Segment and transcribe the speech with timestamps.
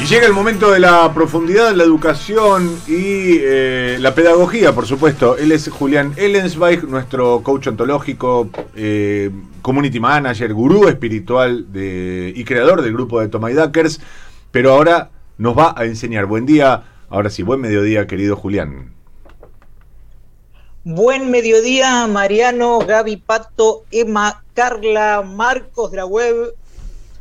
[0.00, 5.36] Y llega el momento de la profundidad, la educación y eh, la pedagogía, por supuesto.
[5.36, 9.30] Él es Julián Ellensweig, nuestro coach ontológico, eh,
[9.60, 14.00] community manager, gurú espiritual y creador del grupo de Tomay Duckers.
[14.52, 16.26] Pero ahora nos va a enseñar.
[16.26, 18.94] Buen día, ahora sí, buen mediodía, querido Julián.
[20.84, 26.54] Buen mediodía, Mariano, Gaby Pato, Emma, Carla, Marcos de la web,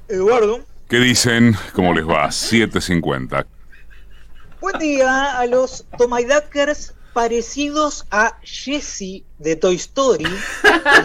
[0.07, 0.61] Eduardo.
[0.89, 1.53] ¿Qué dicen?
[1.73, 2.27] ¿Cómo les va?
[2.27, 3.45] 7.50.
[4.61, 10.25] Buen día a los Tomaidakers parecidos a Jessie de Toy Story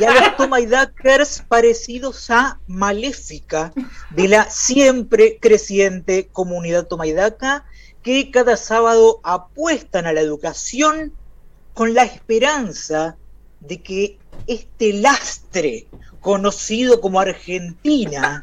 [0.00, 3.73] y a los Tomaidakers parecidos a Maléfica
[4.10, 7.64] de la siempre creciente comunidad Tomaidaka
[8.04, 11.12] que cada sábado apuestan a la educación
[11.74, 13.16] con la esperanza
[13.59, 15.88] de que este lastre
[16.20, 18.42] conocido como Argentina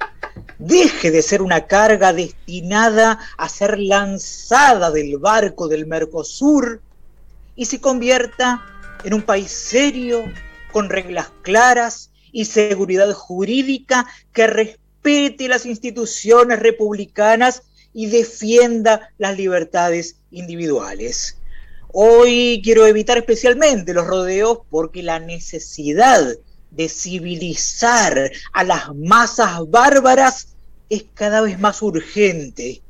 [0.60, 6.82] deje de ser una carga destinada a ser lanzada del barco del Mercosur
[7.56, 8.62] y se convierta
[9.04, 10.24] en un país serio,
[10.72, 20.18] con reglas claras y seguridad jurídica que respete las instituciones republicanas y defienda las libertades
[20.30, 21.38] individuales.
[21.92, 26.36] Hoy quiero evitar especialmente los rodeos porque la necesidad
[26.70, 30.50] de civilizar a las masas bárbaras
[30.90, 32.82] es cada vez más urgente.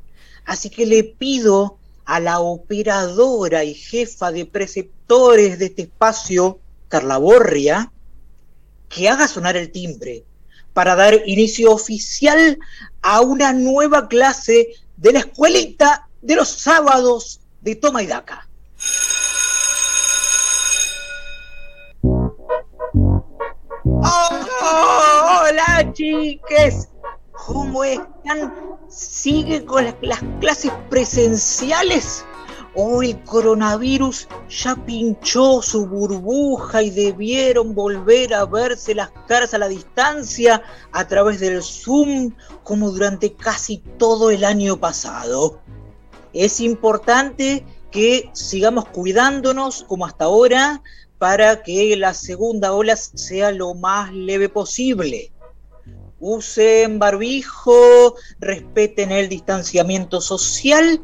[0.46, 7.18] Así que le pido a la operadora y jefa de preceptores de este espacio, Carla
[7.18, 7.92] Borria,
[8.90, 10.24] que haga sonar el timbre
[10.74, 12.58] para dar inicio oficial
[13.02, 18.48] a una nueva clase de la escuelita de los sábados de Toma y Daca.
[23.84, 26.89] hola chiques,
[27.50, 28.54] ¿cómo están?
[28.88, 32.24] ¿Sigue con las, clases presenciales?
[32.76, 39.58] ¿O el coronavirus ya pinchó su burbuja y debieron volver a verse las caras a
[39.58, 40.62] la distancia
[40.92, 45.60] a través del Zoom como durante casi todo el año pasado?
[46.32, 50.84] Es importante que sigamos cuidándonos como hasta ahora,
[51.18, 55.32] para que la segunda ola sea lo más leve posible.
[56.20, 61.02] Usen barbijo, respeten el distanciamiento social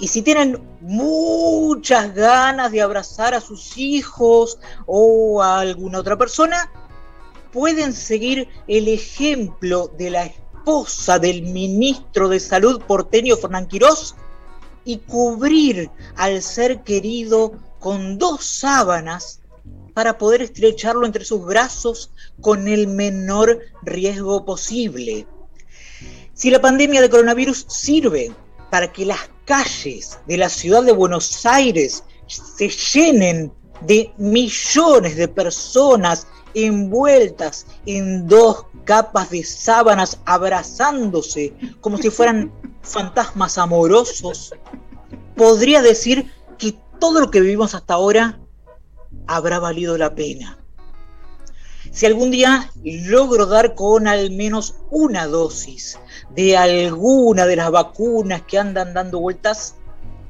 [0.00, 6.72] y si tienen muchas ganas de abrazar a sus hijos o a alguna otra persona,
[7.52, 14.14] pueden seguir el ejemplo de la esposa del ministro de Salud porteño Fernán Quirós
[14.84, 19.40] y cubrir al ser querido con dos sábanas
[19.94, 25.26] para poder estrecharlo entre sus brazos con el menor riesgo posible.
[26.34, 28.32] Si la pandemia de coronavirus sirve
[28.70, 33.52] para que las calles de la ciudad de Buenos Aires se llenen
[33.82, 42.52] de millones de personas envueltas en dos capas de sábanas abrazándose como si fueran
[42.82, 44.54] fantasmas amorosos,
[45.36, 48.39] podría decir que todo lo que vivimos hasta ahora
[49.26, 50.58] habrá valido la pena.
[51.90, 55.98] Si algún día logro dar con al menos una dosis
[56.30, 59.76] de alguna de las vacunas que andan dando vueltas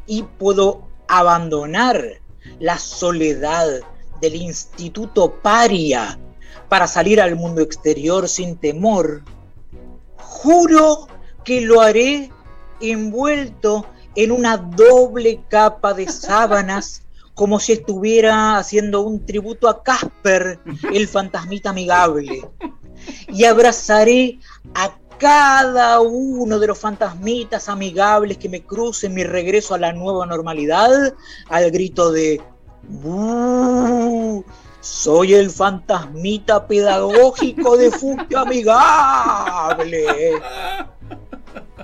[0.06, 2.02] y puedo abandonar
[2.58, 3.66] la soledad
[4.20, 6.18] del instituto paria
[6.68, 9.22] para salir al mundo exterior sin temor,
[10.16, 11.08] juro
[11.44, 12.30] que lo haré
[12.80, 17.02] envuelto en una doble capa de sábanas
[17.40, 20.60] como si estuviera haciendo un tributo a Casper,
[20.92, 22.46] el fantasmita amigable.
[23.28, 24.38] Y abrazaré
[24.74, 30.26] a cada uno de los fantasmitas amigables que me crucen mi regreso a la nueva
[30.26, 31.14] normalidad
[31.48, 32.42] al grito de
[34.82, 40.04] soy el fantasmita pedagógico de Fugio Amigable.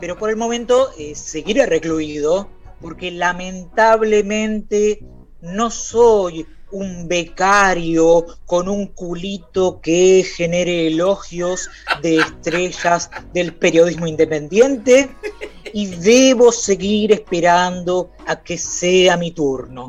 [0.01, 2.51] Pero por el momento eh, seguiré recluido
[2.83, 5.03] porque lamentablemente
[5.41, 11.71] no soy un becario con un culito que genere elogios
[12.03, 15.11] de estrellas del periodismo independiente
[15.73, 19.89] y debo seguir esperando a que sea mi turno.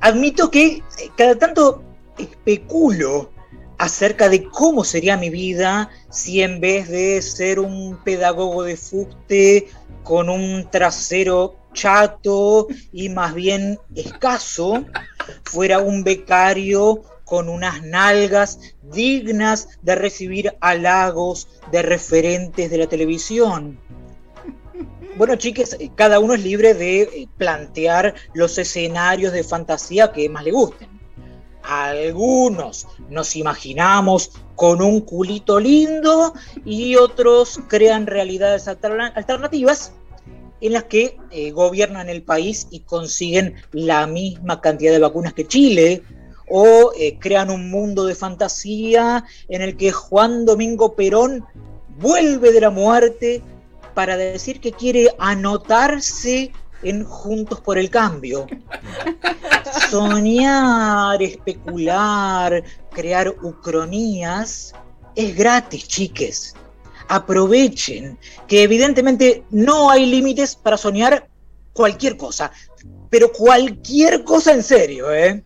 [0.00, 0.82] Admito que
[1.16, 1.82] cada tanto
[2.16, 3.30] especulo
[3.78, 9.68] acerca de cómo sería mi vida si en vez de ser un pedagogo de fuste
[10.02, 14.84] con un trasero chato y más bien escaso,
[15.44, 23.78] fuera un becario con unas nalgas dignas de recibir halagos de referentes de la televisión.
[25.16, 30.52] Bueno, chiques, cada uno es libre de plantear los escenarios de fantasía que más le
[30.52, 30.88] gusten.
[31.62, 36.32] Algunos nos imaginamos con un culito lindo
[36.64, 39.92] y otros crean realidades alternativas
[40.60, 45.46] en las que eh, gobiernan el país y consiguen la misma cantidad de vacunas que
[45.46, 46.02] Chile,
[46.50, 51.44] o eh, crean un mundo de fantasía en el que Juan Domingo Perón
[51.98, 53.42] vuelve de la muerte
[53.94, 56.52] para decir que quiere anotarse
[56.82, 58.46] en Juntos por el Cambio.
[59.90, 62.62] Soñar, especular,
[62.92, 64.74] crear ucronías
[65.14, 66.54] es gratis, chiques.
[67.08, 71.28] Aprovechen que evidentemente no hay límites para soñar
[71.72, 72.52] cualquier cosa,
[73.10, 75.42] pero cualquier cosa en serio, ¿eh?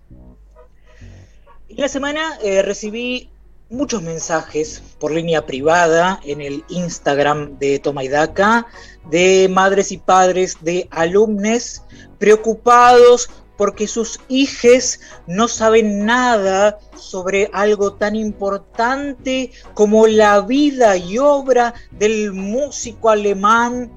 [1.69, 3.31] En la semana eh, recibí
[3.71, 8.67] muchos mensajes por línea privada en el Instagram de Toma y Daca
[9.11, 11.83] de madres y padres de alumnos
[12.19, 21.19] preocupados porque sus hijos no saben nada sobre algo tan importante como la vida y
[21.19, 23.93] obra del músico alemán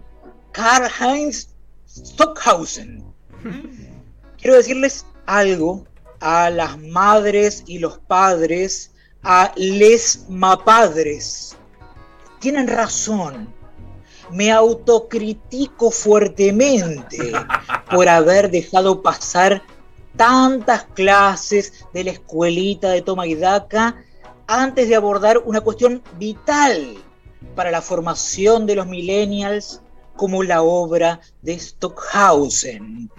[0.51, 1.49] Karl-Heinz
[1.87, 3.03] Stockhausen.
[4.37, 5.85] Quiero decirles algo
[6.19, 8.91] a las madres y los padres
[9.23, 11.55] a les mapadres.
[12.39, 13.54] Tienen razón.
[14.31, 17.31] Me autocritico fuertemente
[17.89, 19.63] por haber dejado pasar
[20.17, 24.03] tantas clases de la escuelita de Toma y Daca
[24.47, 26.95] antes de abordar una cuestión vital
[27.55, 29.81] para la formación de los millennials
[30.15, 33.09] como la obra de Stockhausen.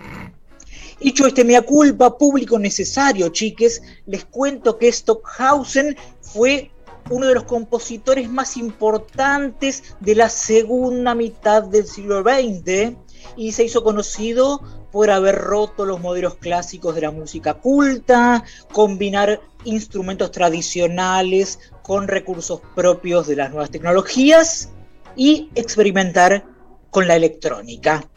[1.00, 6.70] Dicho este mea culpa público necesario, chiques, les cuento que Stockhausen fue
[7.10, 12.96] uno de los compositores más importantes de la segunda mitad del siglo XX
[13.36, 14.60] y se hizo conocido
[14.92, 22.60] por haber roto los modelos clásicos de la música culta, combinar instrumentos tradicionales con recursos
[22.74, 24.70] propios de las nuevas tecnologías
[25.16, 26.44] y experimentar
[26.90, 28.08] con la electrónica.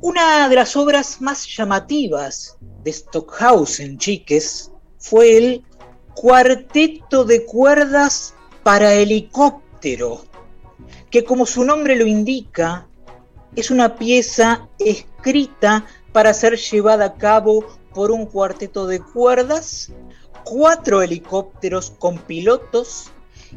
[0.00, 5.64] Una de las obras más llamativas de Stockhausen, chiques, fue el
[6.14, 10.24] Cuarteto de cuerdas para helicóptero,
[11.10, 12.86] que como su nombre lo indica,
[13.56, 17.64] es una pieza escrita para ser llevada a cabo
[17.94, 19.92] por un cuarteto de cuerdas,
[20.44, 23.10] cuatro helicópteros con pilotos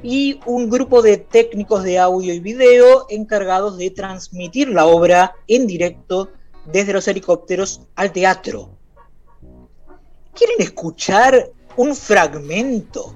[0.04, 5.68] y un grupo de técnicos de audio y video encargados de transmitir la obra en
[5.68, 6.31] directo
[6.66, 8.69] desde los helicópteros al teatro.
[10.34, 13.16] ¿Quieren escuchar un fragmento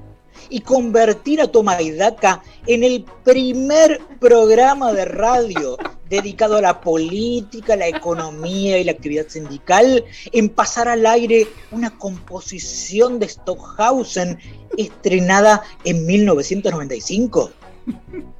[0.49, 5.77] y convertir a Tomaidaca en el primer programa de radio
[6.09, 11.95] dedicado a la política, la economía y la actividad sindical, en pasar al aire una
[11.97, 14.39] composición de Stockhausen
[14.75, 17.51] estrenada en 1995?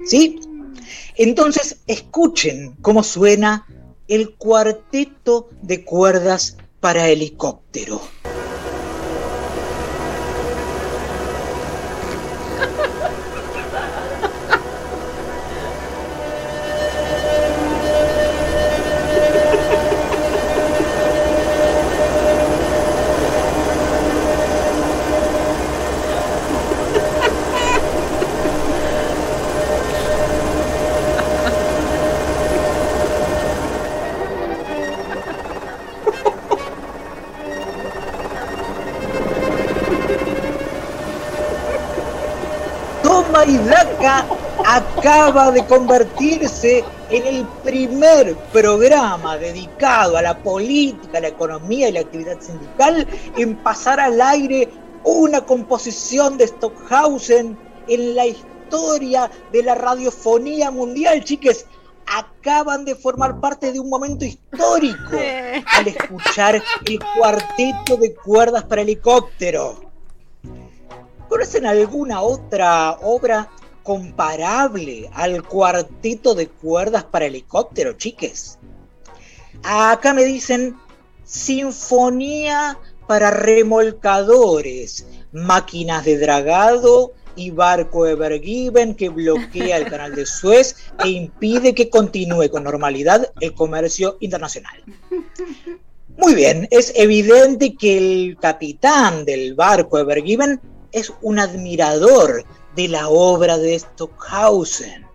[0.04, 0.40] ¿Sí?
[1.16, 3.68] Entonces, escuchen cómo suena
[4.08, 8.02] el cuarteto de cuerdas para helicóptero.
[44.66, 52.02] Acaba de convertirse en el primer programa dedicado a la política, la economía y la
[52.02, 54.70] actividad sindical en pasar al aire
[55.04, 61.66] una composición de Stockhausen en la historia de la radiofonía mundial, chiques.
[62.12, 65.18] Acaban de formar parte de un momento histórico
[65.66, 69.89] al escuchar el cuarteto de cuerdas para helicóptero.
[71.40, 73.50] ¿Conocen alguna otra obra
[73.82, 78.60] comparable al cuarteto de cuerdas para helicóptero, chiques.
[79.64, 80.76] Acá me dicen
[81.24, 82.78] sinfonía
[83.08, 91.08] para remolcadores, máquinas de dragado y barco Evergiven que bloquea el canal de Suez e
[91.08, 94.84] impide que continúe con normalidad el comercio internacional.
[96.18, 100.60] Muy bien, es evidente que el capitán del barco Evergiven
[100.92, 102.44] es un admirador
[102.76, 105.06] de la obra de Stockhausen.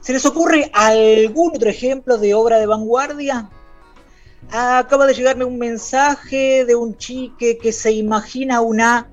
[0.00, 3.50] ¿Se les ocurre algún otro ejemplo de obra de vanguardia?
[4.50, 9.10] Acaba de llegarme un mensaje de un chique que se imagina una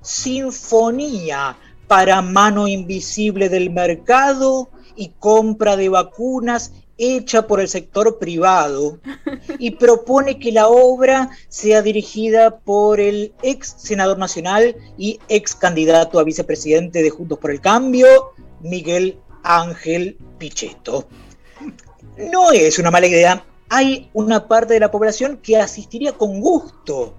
[0.00, 8.98] sinfonía para mano invisible del mercado y compra de vacunas hecha por el sector privado
[9.58, 16.18] y propone que la obra sea dirigida por el ex senador nacional y ex candidato
[16.18, 21.08] a vicepresidente de Juntos por el Cambio, Miguel Ángel Pichetto.
[22.16, 23.44] No es una mala idea.
[23.70, 27.14] Hay una parte de la población que asistiría con gusto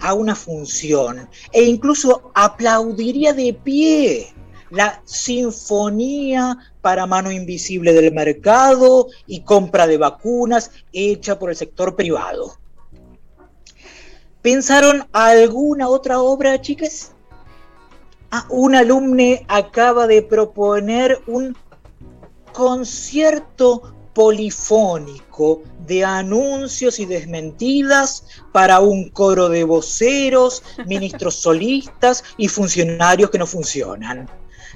[0.00, 4.34] a una función e incluso aplaudiría de pie
[4.72, 11.94] la sinfonía para mano invisible del mercado y compra de vacunas hecha por el sector
[11.94, 12.56] privado.
[14.40, 17.12] ¿Pensaron alguna otra obra, chicas?
[18.30, 21.54] Ah, un alumne acaba de proponer un
[22.52, 33.28] concierto polifónico de anuncios y desmentidas para un coro de voceros, ministros solistas y funcionarios
[33.28, 34.28] que no funcionan.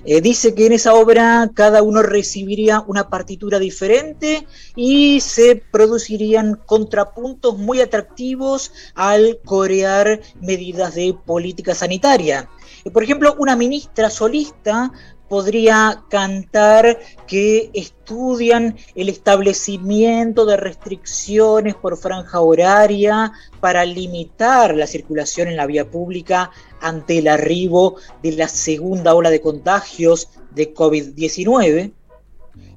[0.08, 4.46] Eh, dice que en esa obra cada uno recibiría una partitura diferente
[4.76, 12.48] y se producirían contrapuntos muy atractivos al corear medidas de política sanitaria.
[12.84, 14.92] Eh, por ejemplo, una ministra solista
[15.28, 25.48] podría cantar que estudian el establecimiento de restricciones por franja horaria para limitar la circulación
[25.48, 31.92] en la vía pública ante el arribo de la segunda ola de contagios de COVID-19.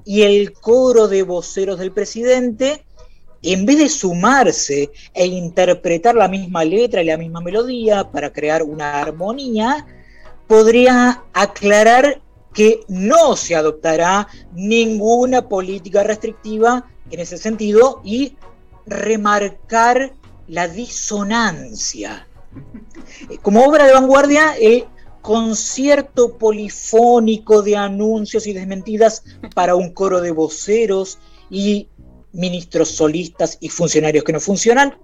[0.04, 2.84] Y el coro de voceros del presidente,
[3.42, 8.62] en vez de sumarse e interpretar la misma letra y la misma melodía para crear
[8.62, 9.86] una armonía,
[10.46, 12.20] podría aclarar
[12.52, 18.36] que no se adoptará ninguna política restrictiva en ese sentido y
[18.86, 20.12] remarcar
[20.48, 22.26] la disonancia.
[23.42, 24.86] Como obra de vanguardia, el
[25.22, 29.22] concierto polifónico de anuncios y desmentidas
[29.54, 31.18] para un coro de voceros
[31.50, 31.88] y
[32.32, 34.96] ministros solistas y funcionarios que no funcionan,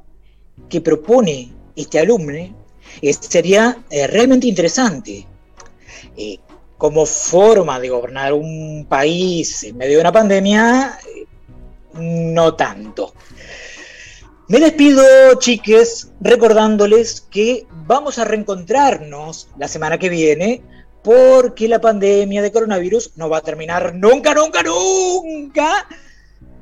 [0.68, 2.32] que propone este alumno,
[3.02, 5.26] eh, sería eh, realmente interesante.
[6.16, 6.38] Eh,
[6.78, 10.98] como forma de gobernar un país en medio de una pandemia,
[11.94, 13.14] no tanto.
[14.48, 15.02] Me despido,
[15.38, 20.62] chiques, recordándoles que vamos a reencontrarnos la semana que viene
[21.02, 25.88] porque la pandemia de coronavirus no va a terminar nunca, nunca, nunca,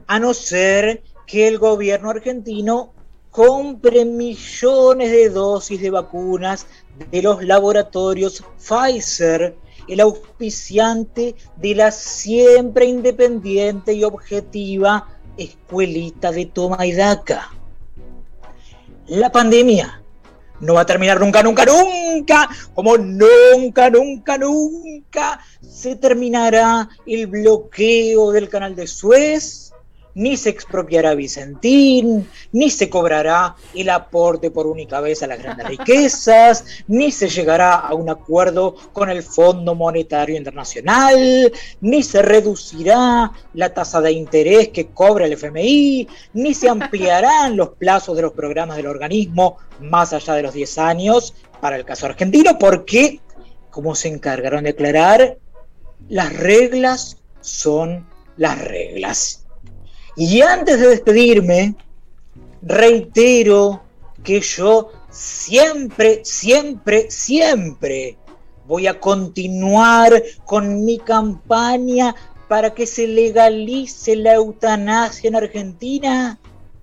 [0.06, 2.92] a no ser que el gobierno argentino
[3.30, 6.66] compre millones de dosis de vacunas
[7.10, 9.56] de los laboratorios Pfizer
[9.88, 17.50] el auspiciante de la siempre independiente y objetiva escuelita de toma y daca.
[19.06, 20.02] La pandemia
[20.60, 28.32] no va a terminar nunca, nunca, nunca, como nunca, nunca, nunca se terminará el bloqueo
[28.32, 29.63] del canal de Suez
[30.14, 35.68] ni se expropiará Vicentín, ni se cobrará el aporte por única vez a las grandes
[35.68, 43.32] riquezas, ni se llegará a un acuerdo con el Fondo Monetario Internacional, ni se reducirá
[43.54, 48.32] la tasa de interés que cobra el FMI, ni se ampliarán los plazos de los
[48.32, 53.20] programas del organismo más allá de los 10 años para el caso argentino, porque,
[53.70, 55.38] como se encargaron de aclarar,
[56.08, 58.06] las reglas son
[58.36, 59.43] las reglas.
[60.16, 61.74] Y antes de despedirme,
[62.62, 63.82] reitero
[64.22, 68.16] que yo siempre, siempre, siempre
[68.66, 72.14] voy a continuar con mi campaña
[72.48, 76.38] para que se legalice la eutanasia en Argentina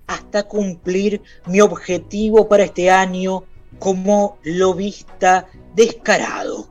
[0.06, 3.44] hasta cumplir mi objetivo para este año
[3.78, 6.68] como lobista descarado.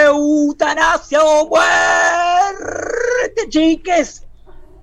[0.00, 1.97] ¡Eutanasia o muerte,
[3.48, 4.24] chiques!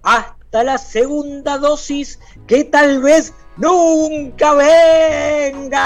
[0.03, 5.79] Hasta la segunda dosis que tal vez nunca venga.